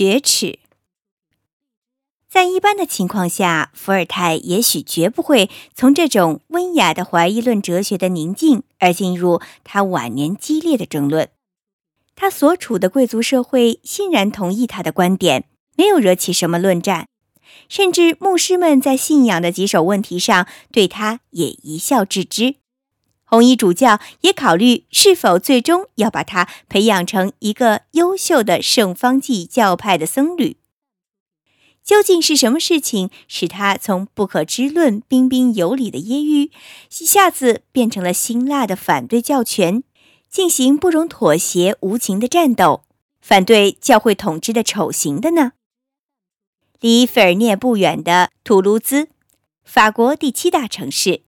[0.00, 0.58] 雪耻。
[2.26, 11.28] 在一般的情况下，伏尔泰也许绝不会从这种温雅的怀疑论哲学的宁静，而进入他晚年激烈的争论。
[12.16, 15.44] 他所处的贵族社会欣然同意他的观点，
[15.76, 17.06] 没有惹起什么论战，
[17.68, 22.54] 甚至牧师们在信仰的棘手问题上对他也一笑置之。
[23.30, 30.56] 红衣主教也考虑是否最终要把他培养成一个优秀的圣方济教派的僧侣。
[31.84, 36.50] 究竟是什么事情使他从不可知论、彬彬有礼的揶揄，
[36.98, 39.84] 一下子变成了辛辣的反对教权，
[40.28, 42.82] 进行不容妥协、无情的战斗，
[43.20, 45.52] 反对教会统治的丑行的呢？
[46.80, 49.06] 离费尔涅不远的图卢兹，
[49.62, 51.22] 法国第七大城市。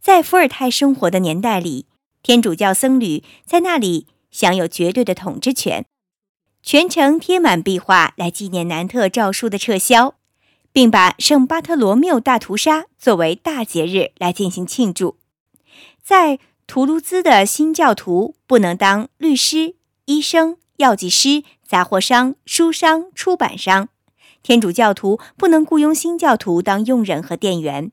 [0.00, 1.84] 在伏尔泰生活的年代里，
[2.22, 5.84] 天主教僧侣在那里享有绝对的统治权。
[6.62, 10.14] 全城贴满壁画来纪念南特诏书的撤销，
[10.72, 15.18] 并把圣巴特罗缪大屠杀作为大节日来进行庆祝。
[16.02, 19.74] 在图卢兹的新教徒不能当律师、
[20.06, 23.88] 医生、药剂师、杂货商、书商、出版商；
[24.42, 27.92] 天主教徒不能雇佣新教徒当佣人和店员。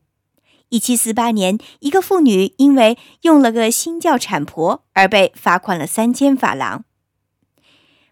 [0.70, 6.84] 一七四八年，一个妇女因为用了个新教产婆而被罚款了三千法郎。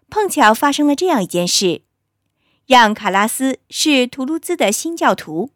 [0.09, 1.83] 碰巧发生了这样一件事：
[2.65, 5.51] 让卡拉斯是图卢兹的新教徒，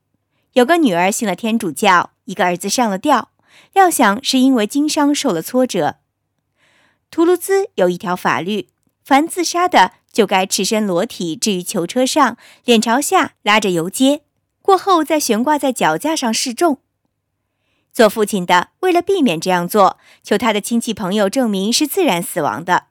[0.53, 3.29] 有个女儿信了天主教，一个儿子上了吊。
[3.73, 5.97] 料想是因为经商受了挫折。
[7.09, 8.69] 图卢兹有一条法律：
[9.03, 14.21] 凡自杀的就该赤身裸体置于囚车上，脸朝下拉着游街，
[14.61, 16.79] 过后再悬挂在脚架上示众。
[17.93, 22.87] 做父亲的为了避免这样做，求他的亲戚朋友证明是自然死亡的。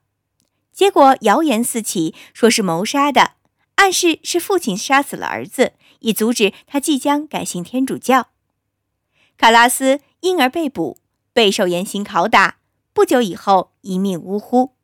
[0.72, 3.32] 结果谣言四起，说是谋杀的，
[3.76, 8.28] 暗示是父亲杀死了儿子，以阻止他即将改信天主教。
[9.36, 10.98] 卡拉斯因而被捕，
[11.32, 12.58] 备受严刑拷打。
[12.92, 14.74] 不久以后一命呜呼。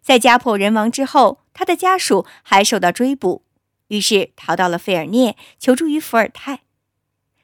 [0.00, 3.42] 在家破人亡之后，他的家属还受到追捕，
[3.88, 6.60] 于是逃到了费尔涅，求助于伏尔泰。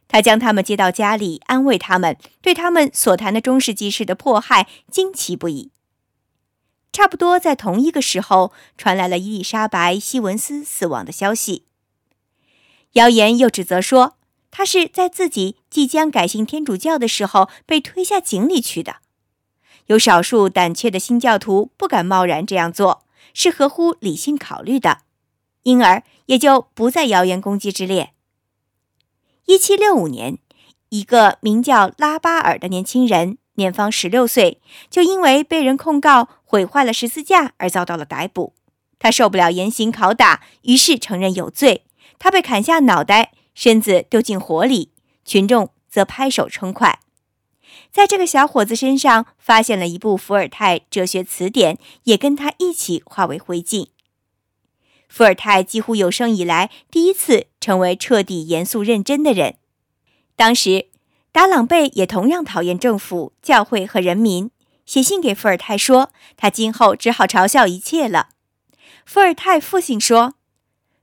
[0.09, 5.71] 他将他们接到家里，安慰他们，对他们所谈的中世纪式的迫害惊奇不已。
[6.93, 11.65] 差不多在同一个时候，传来了伊丽莎白·西文斯死亡的消息。
[12.93, 14.17] 谣言又指责说，
[14.53, 18.99] 他是在自己即将改信天主教的时候被推下井里去的。
[19.87, 23.05] 有少数胆怯的新教徒不敢贸然这样做，
[23.35, 25.01] 是合乎理性考虑的，
[25.65, 28.14] 因而也就不在谣言攻击之列。
[29.47, 30.39] 一七六五年，
[30.89, 38.55] 一个名叫拉巴尔的年轻人，年方十六岁，就因为被人控告毁坏了十字架而遭到了逮捕。
[38.99, 41.85] 他受不了严刑拷打，于是承认有罪。
[42.19, 44.93] 他被砍下脑袋，身子丢进火里，
[45.27, 47.01] 群众则拍手称快。
[47.93, 53.89] 在这个小伙子身上发现了一部伏尔泰哲学词典，也跟他一起化为灰烬。
[55.15, 59.59] 伏尔泰几乎有生以来第一次成为彻底严肃认真的人。
[60.35, 60.89] 当时，
[61.31, 64.51] 达朗贝也同样讨厌政府、教会和人民，
[64.85, 68.31] 写信给伏尔泰说：“他今后只好嘲笑一切了。”
[69.07, 70.35] 伏尔泰父亲说：“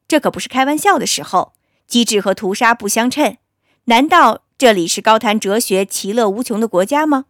[0.09, 1.53] 这可不是开玩笑的时候，
[1.87, 3.37] 机智和屠杀不相称。
[3.85, 7.27] 难道这里是高谈哲学、其乐无穷的国家吗？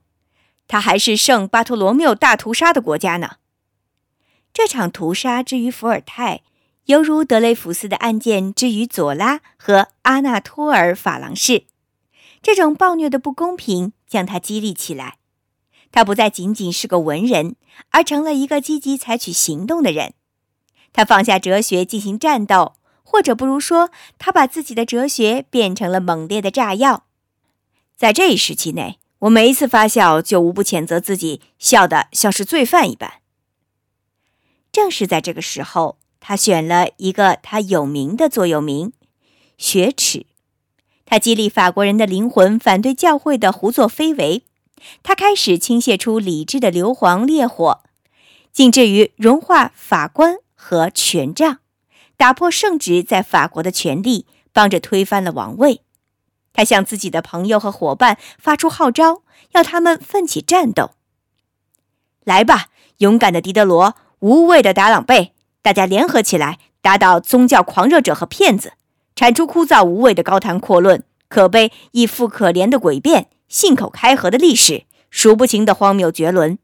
[0.67, 3.33] 他还是圣巴托罗缪大屠杀的国家呢。
[4.51, 6.41] 这场屠杀之于伏尔泰。”
[6.91, 11.63] 犹如德雷福斯的案件之于佐拉和阿纳托尔·法郎士，
[12.41, 15.15] 这种暴虐的不公平将他激励起来。
[15.93, 17.55] 他不再仅仅是个文人，
[17.91, 20.15] 而成了一个积极采取行动的人。
[20.91, 22.73] 他放下哲学进行战斗，
[23.03, 27.05] 或者不如说，他把自己的哲学变成了猛烈的炸药。
[27.95, 33.21] 在这一时期内，我每一次发笑就无不谴责自己，笑得像是罪犯一般。
[34.73, 35.97] 正是在这个时候。
[36.21, 38.93] 他选了一个他有名的座右铭
[39.57, 40.25] ：“雪耻。”
[41.05, 44.43] 他激励法国人的灵魂反对教会的胡作非为。
[45.03, 47.83] 他开始倾泻出理智的硫磺烈火，
[48.53, 51.59] 竟至于融化法官和权杖，
[52.15, 55.81] 打破圣旨在法国的权力，帮着推翻了王位。
[56.53, 59.21] 他向自己的朋友和伙伴发出号召，
[59.51, 60.91] 要他们奋起战斗。
[62.23, 65.33] 来吧，勇敢的狄德罗，无畏的达朗贝！
[65.61, 68.73] 大家联合起来，打倒宗教狂热者和骗子，
[69.15, 76.57] 铲除枯燥无味的高谈阔论、可悲亦复可怜的诡辩、信口开河的历史、数不清的荒谬绝伦。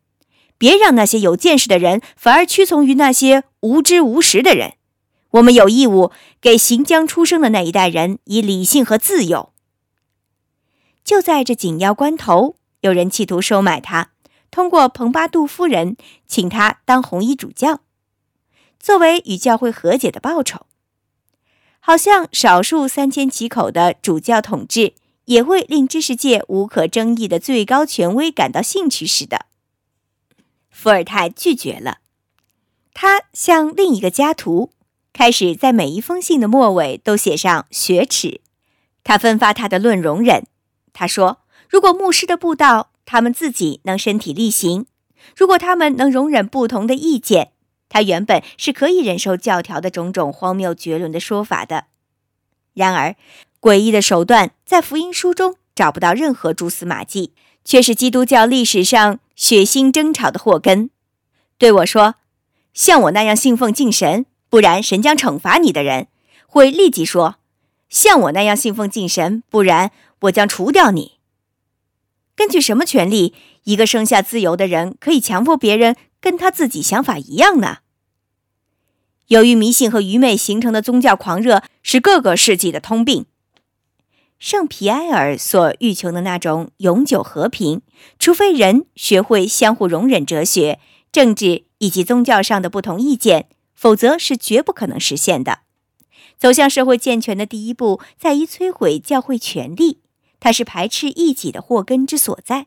[0.58, 4.74] 别让那些有见识的人反而屈从于那些无知无识的人。
[5.32, 6.12] 我们有义务
[6.42, 9.52] 给行将出生的那一代人以理性和自由。
[11.04, 14.10] 就在这紧要关头，有人企图收买他，
[14.50, 15.96] 通过蓬巴杜夫人
[16.28, 17.82] 请他当红衣主教，
[18.80, 20.66] 作为与教会和解的报酬。
[21.80, 24.94] 好像少数三缄其口的主教统治
[25.26, 29.46] 也会令知识界无可争议的最高权威感到兴趣似的。
[30.70, 32.00] 伏尔泰拒绝了，
[32.94, 34.72] 他向另一个家徒。
[35.14, 38.42] 开始在每一封信的末尾都写上雪耻。
[39.04, 40.46] 他分发他的论容忍。
[40.94, 44.86] 他说：“如果牧师的布道他们自己能身体力行，
[45.36, 47.54] 如果他们能容忍不同的意见，
[47.90, 51.86] 他原本是可以忍受教条的种种荒谬绝伦的说法的。
[52.74, 53.16] 然而，
[53.60, 60.90] 诡异的手段在福音书中找不到任何蛛丝马迹，却是基督教历史上血腥争吵的祸根。
[61.58, 62.16] 对我说：
[62.74, 66.08] 像我那样信奉敬神。”不然，神将惩罚你的人
[66.48, 67.36] 会立即说
[67.90, 69.92] ：“像我那样信奉敬神，不然
[70.22, 71.18] 我将除掉你。”
[72.34, 73.34] 根据什么权利，
[73.66, 75.98] 一个生下自由的人可以强迫别人
[76.28, 77.78] 跟他自己想法一样呢？
[79.28, 83.28] 由于迷信和愚昧形成的宗教狂热是各个世纪的通病。
[84.38, 87.82] 圣皮埃尔所欲求的那种永久和平，
[88.20, 90.82] 除非人学会相互容忍，哲学、
[91.14, 93.48] 政治以及宗教上的不同意见。
[93.74, 95.60] 否则是绝不可能实现的。
[96.38, 100.02] 走向社会健全的第一步在于摧毁教会权力，
[100.42, 102.66] 它是排斥异己的祸根之所在。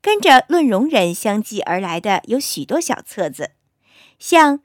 [0.00, 3.50] 跟着《论容忍》相继而来的有许多小册子，
[4.18, 4.58] 像《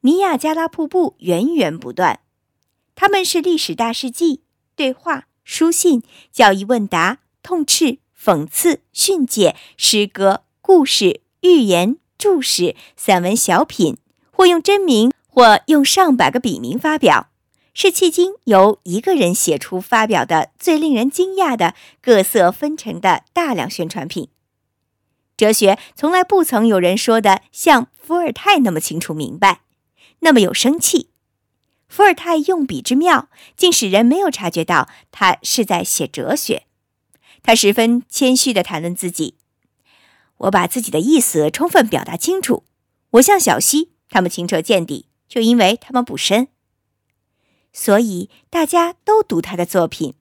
[0.00, 2.20] 尼亚加拉瀑布》源源不断。
[2.94, 4.42] 他们是历史大事记、
[4.76, 6.02] 对话、书信、
[6.32, 13.98] 教义问答、痛斥、讽刺、训诫、诗歌、故事、寓言、注释、散文、小品。
[14.36, 17.28] 或用真名，或用上百个笔名发表，
[17.72, 24.28] 是迄今由一个人写出发表的最令人惊讶的各色纷呈的大量宣传品。
[25.36, 29.62] 哲学从来不曾有人说的像伏尔泰那么清楚明白，
[30.20, 31.10] 那么有生气。
[31.88, 36.66] 伏尔泰用笔之妙，竟使人没有察觉到他是在写哲学。
[37.42, 39.36] 他十分谦虚地谈论自己
[40.38, 42.64] ：“我把自己的意思充分表达清楚。
[43.12, 46.46] 我像小溪。”他们清澈见底，就因为他们不深，
[47.72, 50.14] 所以大家都读他的作品。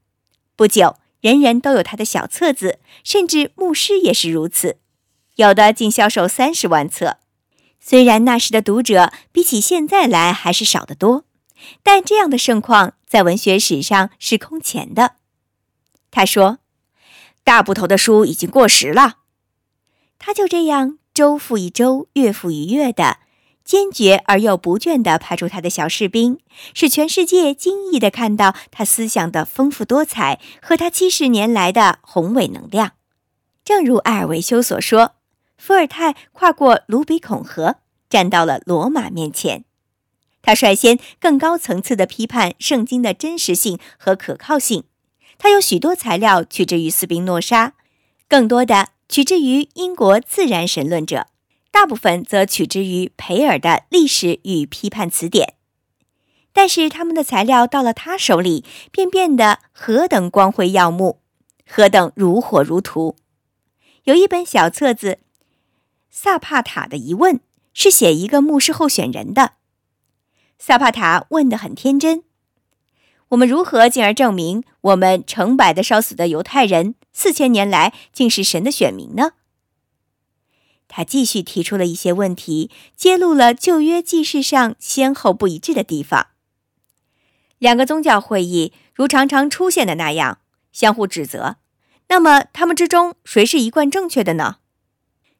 [0.55, 4.79] 不久，人人都有他的小册子，甚至牧师也是如此，
[5.35, 7.17] 有的竟销售三十万册。
[7.79, 11.25] 虽然那时的读者比起现在来还是少得多，
[11.81, 15.15] 但这样的盛况在文学史上是空前的。
[16.11, 16.59] 他说
[17.43, 19.17] ：“大部头的书已经过时了。”
[20.19, 23.17] 他就这样周复一周，月复一月的。
[23.65, 26.37] 坚决而又不倦地派出他的小士兵，
[26.73, 32.91] 使全世界惊异地看到他思想的丰富多彩和他七十年来的宏伟能量。
[33.63, 35.13] 正如埃尔维修所说，
[35.65, 37.77] 伏尔泰跨过卢比孔河，
[38.09, 39.63] 站到了罗马面前。
[40.41, 44.83] 他率先更高层次地批判圣经的真实性和可靠性。
[45.37, 47.75] 他有许多材料取之于斯宾诺莎，
[48.27, 51.27] 更多的取之于英国自然神论者。
[51.71, 55.47] 大部分则取之于培尔的《历史与批判词典》，
[56.51, 61.21] 但是他们的材料到了他手里，便变得何等光辉耀目，
[61.65, 63.15] 何等如火如荼。
[64.03, 65.11] 有一本小册子，
[66.15, 67.37] 《萨帕塔的疑问》，
[67.73, 69.53] 是写一个牧师候选人的。
[70.59, 72.23] 萨帕塔问得很天真
[73.29, 79.31] ：“我们如何进而证明我们成百的烧死的犹太人，四千年来竟是神的选民呢？”
[80.87, 86.27] 他继续提出了一些问题，揭露了旧约记事上先后不一致的地方。
[87.57, 90.37] 两个宗教会议如常常出现的那样
[90.71, 91.55] 相互指责，
[92.09, 94.57] 那么他们之中谁是一贯正确的呢？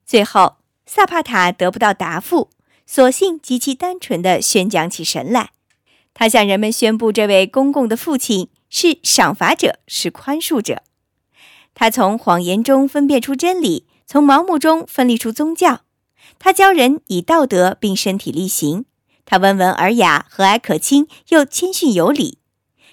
[0.04, 2.50] 最后，萨帕塔得不到答复，
[2.86, 5.52] 索性极其单纯地宣讲起神来。
[6.14, 10.84] 他向人们宣布，这位公共的父亲是赏罚者，是宽恕者。
[11.74, 13.88] 他从谎言中分辨出真理。
[14.06, 15.80] 从盲目中分离出宗教，
[16.38, 18.86] 他教人以道德并身体力行。
[19.26, 22.38] 他温文尔雅、和蔼可亲，又谦逊有礼。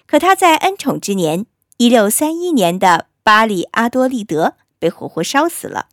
[0.07, 1.45] 可他在恩宠之年，
[1.79, 5.89] 一六三一年的巴里阿多利德被活活烧死了。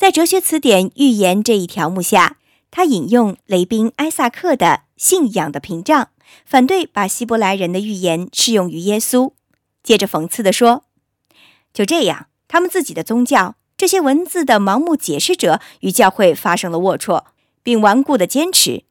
[0.00, 2.38] 在哲学词典预言这一条目下，
[2.70, 4.66] 他引用雷宾埃萨克的
[4.96, 6.04] 《信仰的屏障》，
[6.46, 9.32] 反对把希伯来人的预言适用于耶稣。
[9.82, 10.84] 接着讽刺地说
[11.74, 17.24] ：“就这样。”他们自己的宗教，这些文字的盲目解释者与教会发生了龌龊，
[17.62, 18.84] 并顽固的坚持，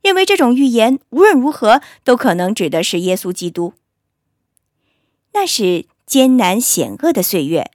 [0.00, 3.74] 认为这种预言无论如何都可能指的是耶稣基督。
[5.32, 7.72] 那是艰难险恶的岁月，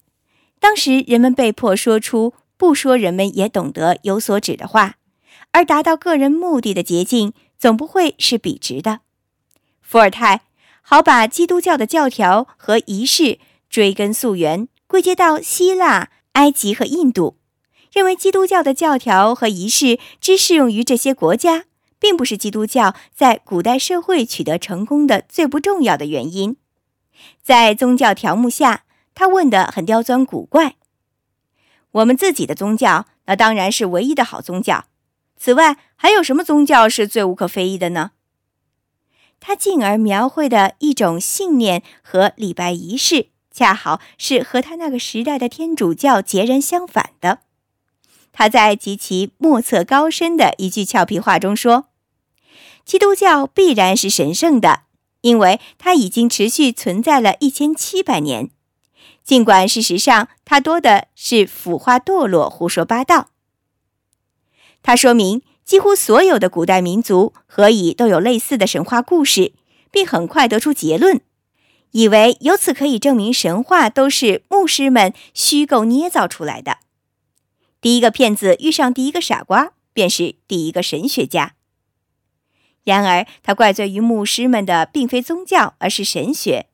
[0.61, 4.95] 当时人们被迫说出不说人们也懂得有所指的话，
[5.51, 9.01] 而达到个人目的的捷径总不会是笔直的。
[9.81, 10.41] 伏尔泰
[10.81, 17.37] 好把基督教的教条和仪式追根溯源，归结到希腊、埃及和印度，
[17.93, 21.65] 认为基督教的教条和仪式只适用于这些国家。
[21.99, 26.55] 并不是基督教在古代社会取得成功的最不重要的原因。
[27.41, 28.83] 在宗教条目下，
[29.15, 30.75] 他问得很刁钻古怪
[31.91, 34.85] ：“我们自己的宗教，那当然是唯一的好宗教。
[35.35, 38.11] 此外，还有什么宗教是最无可非议的呢？”
[39.39, 47.39] 他进而描绘的一种信念和礼拜仪式，恰好是和他那个时代的天主教截然相反的。
[48.31, 51.85] 他在极其莫测高深的一句俏皮话中说
[52.83, 54.81] ：“基督教必然是神圣的，
[55.21, 58.49] 因为它已经持续存在了一千七百年。
[59.27, 63.31] 尽管事实上它多的是腐化堕落、胡说八道。”
[64.81, 69.51] 他说明，几乎所有的古代民族何以都有类似的神话故事，
[69.91, 71.19] 并很快得出结论，
[71.91, 76.77] 以为由此可以证明神话都是牧师们虚构捏造出来的。
[77.81, 81.55] 第一个骗子遇上第一个傻瓜，便是第一个神学家。
[82.85, 86.67] 然而，他怪罪于牧师们的并非宗教，而是神学。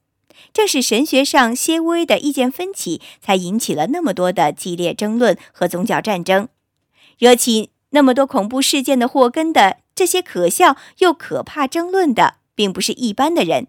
[0.52, 6.48] 正是神学上些微的意见分歧，才引起了那么多的激烈争论和宗教战争，
[7.18, 13.68] 惹起那么多恐怖事件的祸根的这些可笑又可怕争论的，并不是一般的人，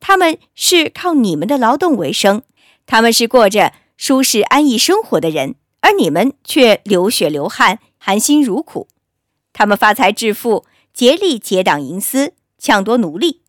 [0.00, 2.42] 他们是靠你们的劳动为生，
[2.86, 5.54] 他们是过着舒适安逸生活的人。
[5.82, 8.86] 而你们却流血流汗、含辛茹苦，
[9.54, 13.39] 他们发财致富，竭力结党营私、抢夺奴隶。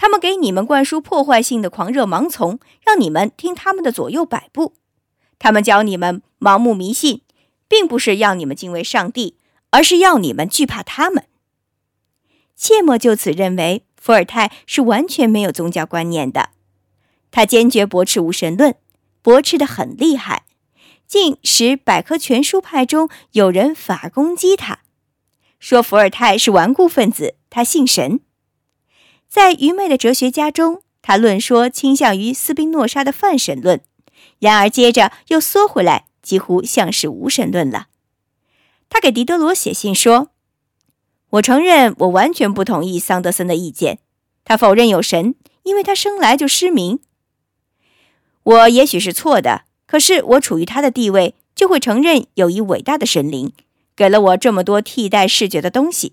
[0.00, 4.72] 他们给你们灌输破坏性的狂热盲从，让你们听他们的左右摆布。
[5.38, 7.20] 他们教你们盲目迷信，
[7.68, 9.36] 并不是要你们敬畏上帝，
[9.68, 11.26] 而是要你们惧怕他们。
[12.56, 16.48] 切莫就此认为伏尔泰是完全没有宗教观念的，
[17.30, 18.76] 他坚决驳斥无神论，
[19.20, 20.44] 驳斥的很厉害。
[21.06, 24.78] 竟使百科全书派中有人反攻击他，
[25.58, 28.20] 说伏尔泰是顽固分子，他信神。
[29.30, 33.80] 在愚昧的哲学家中，他论说倾向于斯宾诺莎的泛神论，
[34.40, 37.86] 然而接着又缩回来，几乎像是无神论了。
[38.88, 40.30] 他给狄德罗写信说
[41.30, 44.00] ：“我承认我完全不同意桑德森的意见，
[44.44, 46.98] 他否认有神，因为他生来就失明。
[48.42, 53.52] 我也许是错的。”可是我处于他的地位，就会承认有一伟大的神灵
[53.96, 56.12] 给了我这么多替代视觉的东西。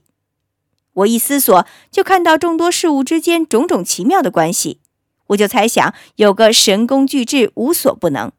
[0.98, 4.80] 我一思索，就看到众多事物之间种种奇妙的关系，
[5.28, 8.32] 我就猜想有个神工巨制无所不能。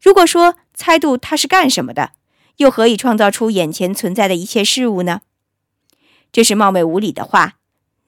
[0.00, 2.12] 如果说猜度他是干什么的，
[2.56, 5.20] 又何以创造出眼前存在的一切事物呢？
[6.32, 7.56] 这是冒昧无礼的话。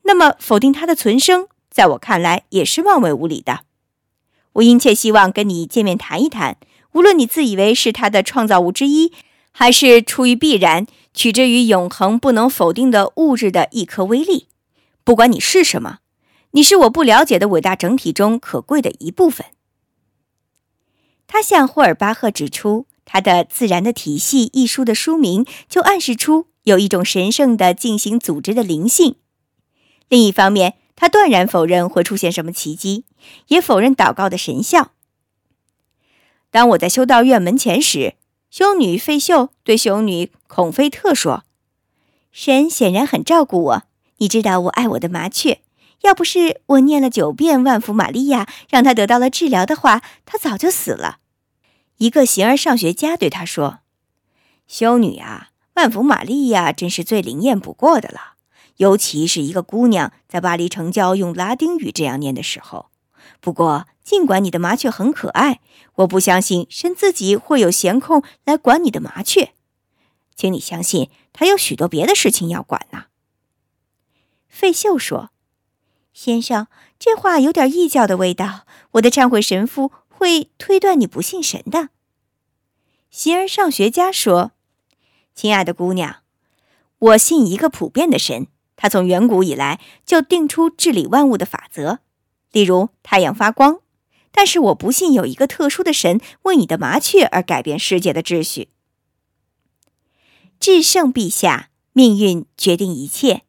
[0.04, 3.60] 那么否定他的存生，在我看来也是冒昧无礼的。
[4.54, 6.56] 我殷切希望跟你见面谈一谈，
[6.92, 9.12] 无论你自以为是他的创造物之一，
[9.52, 14.48] 还是出于必然取之于永恒不能否定的物质的一颗微粒，
[15.04, 15.98] 不管你是什么，
[16.52, 19.46] 你是我不了解的伟大整体中可贵的一部分。
[21.26, 29.16] 他向霍尔巴赫指出，他的《自然的体系》一书的书名就暗示出有一种神圣的进行组织的灵性。
[30.08, 33.04] 另一方面，他断然否认会出现什么奇迹，
[33.48, 34.92] 也否认祷告的神效。
[36.50, 38.14] 当我在修道院门前时，
[38.52, 41.42] 修女费秀对修女孔菲特说
[42.30, 43.82] ：“神显然很照顾我。
[44.18, 45.62] 你知道我爱我的麻雀，
[46.02, 51.20] 要不是我念了九遍万福玛利亚，让他得到了治疗的话，他早就死了。”
[51.96, 53.78] 一个形而上学家对他说
[54.68, 58.34] ：“修女啊，万福玛利亚真是最灵验不过的了。”
[58.76, 62.90] 尤其是一个姑娘在巴黎城郊用拉丁语这样念的时候。
[63.42, 65.60] 不过，尽管你的麻雀很可爱，
[65.96, 69.52] 我不相信神自己会有闲空来管你的麻雀。
[70.36, 73.06] 请你相信，他有许多别的事情要管呢。
[74.46, 75.30] 费秀说
[76.14, 76.68] ：“先生，
[77.00, 78.64] 这话有点异教的味道。
[78.92, 81.88] 我的忏悔神父会推断你不信神的。”
[83.10, 84.52] 形而上学家说
[85.34, 86.18] ：“亲爱的姑娘，
[86.98, 88.46] 我信一个普遍的神。”
[88.76, 91.98] 他从远古以来就定出治理万物的法则，
[92.52, 93.80] 例如太阳发光。
[94.30, 98.68] 但是我不信有一个特殊的神为你的麻雀而改变世界的秩序。
[100.58, 103.42] 至圣陛下，命运决定一切。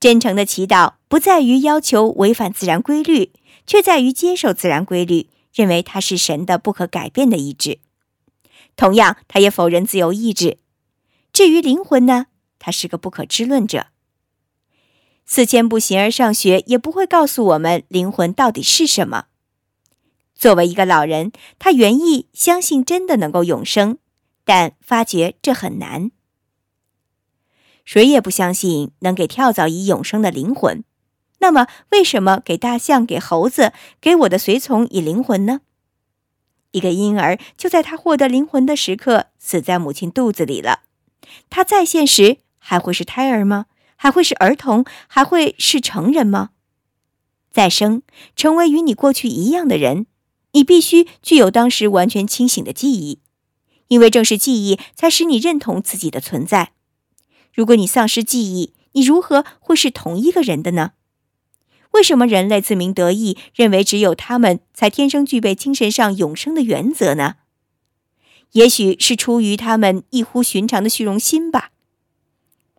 [0.00, 3.32] 真诚的祈祷不在于要求违反自然规律，
[3.66, 7.80] 却在于接受自然规律，认为它是神的不可改变的意志。
[8.76, 10.58] 同样，他也否认自由意志。
[11.32, 12.26] 至于灵魂呢，
[12.58, 13.88] 他是个不可知论者。
[15.26, 19.26] 四千步形而上学也不会告诉我们灵魂到底是什么。
[20.34, 23.98] 作为一个老人，他原意相信真的能够永生，
[24.44, 26.10] 但发觉这很难。
[27.84, 30.84] 谁也不相信能给跳蚤以永生的灵魂，
[31.38, 35.60] 那么为什么给大象、给猴子、给我的随从以灵魂呢？
[36.72, 40.80] 一个婴儿就在他获得灵魂的时刻死在母亲肚子里了，
[41.48, 43.66] 他再现时还会是胎儿吗？
[44.06, 44.84] 还会是儿童？
[45.08, 46.50] 还会是成人吗？
[47.50, 48.02] 再生，
[48.36, 50.06] 成为与你过去一样的人，
[50.52, 53.18] 你必须具有当时完全清醒的记忆，
[53.88, 56.70] 因为正是记忆才使你认同自己的存在。
[57.52, 60.92] 如果你丧失记忆，你如何会是同一个人的呢？
[61.90, 67.34] 为什么人类自鸣得意，认为只有他们才天生具备精神上永生的原则呢？
[68.52, 71.72] 也许是出于他们异乎寻常的虚荣心吧。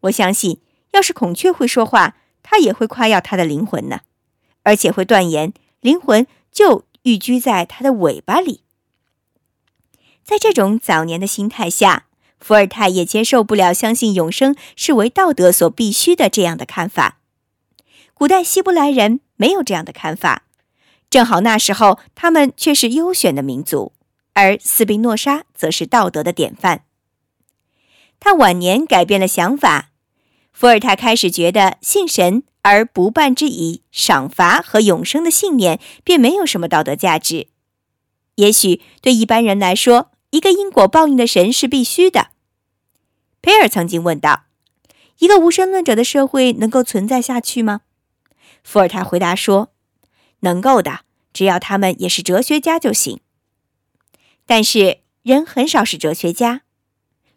[0.04, 0.62] 我相信，
[0.98, 4.02] 要是孔雀会说话，它也会夸耀它的灵魂呢，
[4.64, 8.64] 而且会断言灵魂就寓居在它的尾巴里。
[10.24, 12.04] 在这种早年的心态下。
[12.40, 17.18] 伏尔泰也接受不了相信永生是为道德所必须的这样的看法。
[18.14, 20.44] 古代希伯来人没有这样的看法，
[21.10, 23.92] 正好那时候他们却是优选的民族，
[24.34, 26.84] 而斯宾诺莎则是道德的典范。
[28.20, 29.90] 他晚年改变了想法，
[30.58, 37.50] 伏尔泰开始觉得信神而不办之以赏罚和永生的信念便没有什么道德价值。
[38.38, 40.10] 也许对一般人来说。
[40.32, 42.32] 一个因果报应的神是必须的，
[43.42, 44.44] 佩尔曾经问道
[45.20, 47.82] ：“一个无神论者的社会能够存在下去吗？”
[48.62, 49.72] 伏尔泰回答说
[50.42, 53.22] ：“能够的，只要他们也是哲学家就行。
[54.46, 56.64] 但是人很少是哲学家。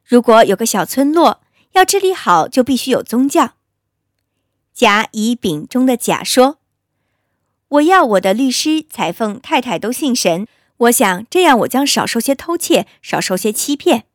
[0.04, 1.40] 如果有个小村落
[1.72, 3.54] 要治理好，就必须有宗教。”
[4.72, 6.58] 甲乙丙中的甲说
[7.68, 10.46] ：“我要我的律师、裁缝、太太都信神。”
[10.80, 14.06] 我想这样，我将少受些偷窃，少受些欺骗。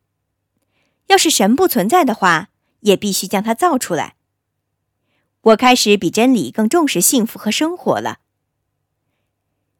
[1.06, 2.48] 要是神不存在的话，
[2.80, 4.16] 也必须将它造出来。
[5.42, 8.18] 我开始比真理更重视幸福和生活了。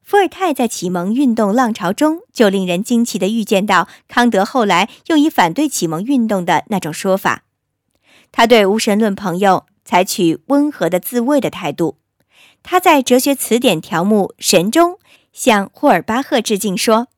[0.01, 7.46] 伏尔泰在启蒙运动浪潮中，就令人惊奇地预见到康德后来用以反对启蒙运动的那种说法。
[8.37, 11.97] 他对无神论朋友采取温和的自卫的态度。
[12.63, 14.99] 他在哲学词典条目“神”中。
[15.33, 17.09] 向霍尔巴赫致敬说：“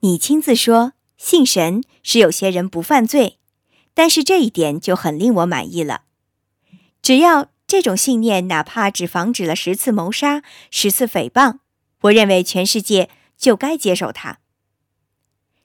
[0.00, 3.38] 你亲自说信神使有些人不犯罪，
[3.94, 6.02] 但是这一点就很令我满意了。
[7.02, 11.58] 只要这种信念哪怕只防止了十次谋杀、十次诽谤，
[12.02, 14.38] 我认为全世界就该接受它。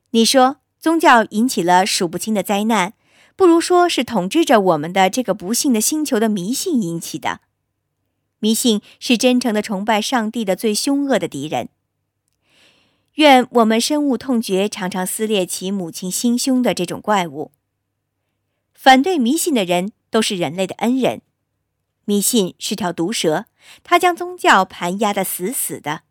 [0.10, 2.94] 你说宗教引起了数不清的灾难，
[3.39, 7.39] 不如说是统治着我们的这个不幸的星球的迷信引起的。”
[8.39, 11.69] 迷信是真诚的崇拜上帝的最凶恶的敌人。
[13.13, 17.54] 愿我们深恶痛绝常常撕裂其母亲心胸的这种怪物。
[18.73, 21.21] 反对迷信的人都是人类的恩人。
[22.04, 23.45] 迷信是条毒蛇，
[23.86, 26.02] 它将宗教盘压得死死的。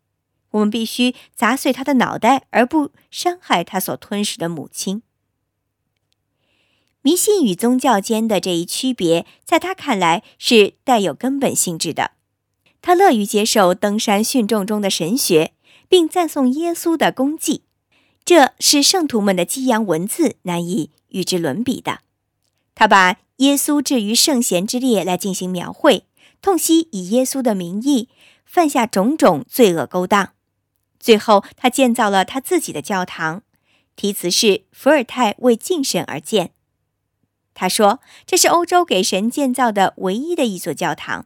[0.49, 5.03] 我们必须砸碎他的脑袋，而不伤害他所吞噬的母亲。
[7.01, 12.11] 迷信与宗教间的这一区别，在他看来是带有根本性质的。
[12.81, 15.53] 他乐于接受登山训众中的神学，
[15.87, 17.63] 并赞颂耶稣的功绩，
[18.25, 21.99] 这是圣徒们的激扬文字难以与之伦比的。
[22.75, 26.05] 他把耶稣置于圣贤之列来进行描绘，
[26.41, 28.09] 痛惜以耶稣的名义
[28.45, 30.33] 犯下种种罪恶勾当。
[30.99, 33.43] 最后，他建造了他自己的教堂，
[33.95, 36.51] 题词是“伏尔泰为敬神而建”。
[37.59, 41.25] 他说：“这是欧洲给神建造的唯一的一所教堂。”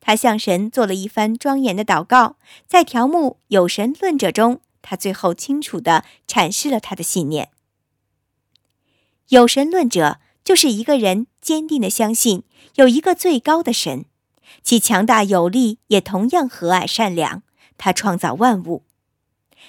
[0.00, 7.50] 他向神做了一番庄严的祷告，在条目“有神论者”中，他最后清楚地阐释了他的信念：
[9.30, 12.44] 有神论者就是一个人坚定地相信
[12.76, 14.04] 有一个最高的神，
[14.62, 17.42] 其强大有力，也同样和蔼善良。
[17.76, 18.84] 他创造万物，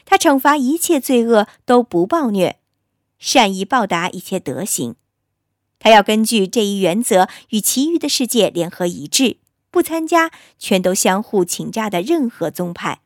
[0.05, 2.59] 他惩罚一切罪恶都不暴虐，
[3.17, 4.95] 善意报答一切德行。
[5.85, 9.37] 他要根据这一原则与其余的世界联合一致。
[9.69, 13.01] 不参加，全都相互请假的任何宗派，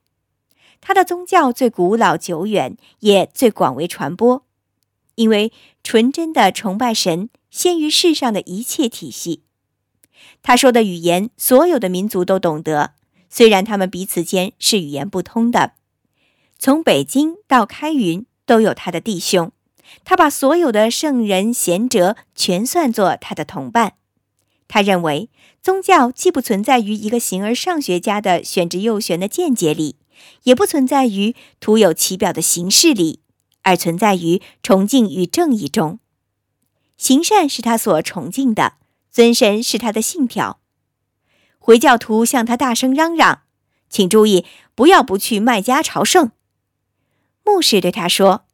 [0.80, 4.46] 他的宗教最古老久远，也最广为传播，
[5.16, 5.52] 因为
[5.84, 9.44] 纯真的崇拜神先于世上的一切体系。
[10.42, 12.94] 他说的语言，所有的民族都懂得，
[13.30, 15.74] 虽然他们彼此间是语言不通的。
[16.58, 19.52] 从北京到开云，都有他的弟兄。
[20.04, 23.94] 他把所有的圣人贤哲全算作他的同伴。
[24.68, 25.30] 他认为，
[25.62, 29.96] 宗教既不存在于一个形而上学家的玄之又玄的见解里，
[30.44, 33.22] 也不存在于徒有其表的形式里，
[33.64, 36.00] 而存在于崇敬与正义中。
[36.98, 38.74] 行善是他所崇敬的，
[39.10, 40.60] 尊神是他的信条。
[41.58, 43.42] 回教徒向他大声嚷嚷
[43.90, 46.32] ：“请注意，不要不去麦加朝圣。”
[47.44, 48.46] 牧师对他说：“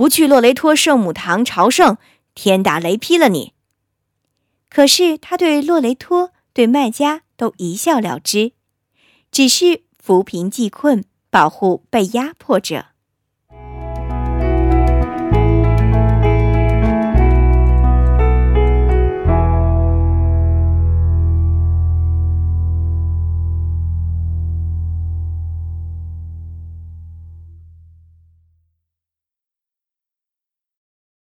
[0.00, 1.98] 不去洛雷托圣母堂朝圣，
[2.34, 3.52] 天打雷劈了你。”
[4.70, 8.52] 可是他对洛雷托、对卖家都一笑了之，
[9.30, 12.86] 只是扶贫济困，保护被压迫者。